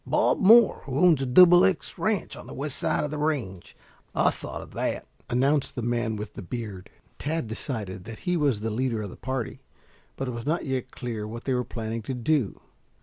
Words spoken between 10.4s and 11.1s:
not yet